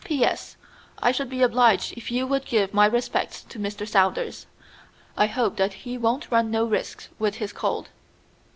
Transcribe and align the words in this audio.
"P.S. 0.03 0.55
I 0.97 1.11
should 1.11 1.29
be 1.29 1.43
obliged 1.43 1.93
if 1.95 2.09
you 2.09 2.25
would 2.25 2.43
give 2.45 2.73
my 2.73 2.87
respects 2.87 3.43
to 3.43 3.59
Mr. 3.59 3.87
Saunders. 3.87 4.47
I 5.15 5.27
hope 5.27 5.57
that 5.57 5.73
he 5.73 5.95
won't 5.95 6.31
run 6.31 6.49
no 6.49 6.65
risks 6.65 7.09
with 7.19 7.35
his 7.35 7.53
cold." 7.53 7.89